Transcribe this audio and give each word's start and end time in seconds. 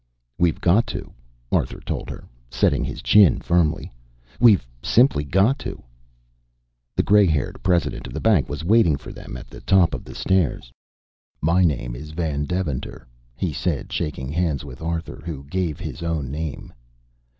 "We've 0.39 0.59
got 0.59 0.87
to!" 0.87 1.13
Arthur 1.51 1.79
told 1.79 2.09
her, 2.09 2.23
setting 2.49 2.83
his 2.83 3.03
chin 3.03 3.39
firmly. 3.39 3.91
"We've 4.39 4.65
simply 4.81 5.23
got 5.23 5.59
to." 5.59 5.83
The 6.97 7.03
gray 7.03 7.27
haired 7.27 7.61
president 7.61 8.07
of 8.07 8.13
the 8.13 8.19
bank 8.19 8.49
was 8.49 8.63
waiting 8.63 8.97
for 8.97 9.13
them 9.13 9.37
at 9.37 9.47
the 9.51 9.61
top 9.61 9.93
of 9.93 10.03
the 10.03 10.15
stairs. 10.15 10.71
"My 11.39 11.63
name 11.63 11.95
is 11.95 12.13
Van 12.17 12.45
Deventer," 12.45 13.05
he 13.35 13.53
said, 13.53 13.93
shaking 13.93 14.29
hands 14.31 14.65
with 14.65 14.81
Arthur, 14.81 15.21
who 15.23 15.43
gave 15.43 15.77
his 15.79 16.01
own 16.01 16.31
name. 16.31 16.73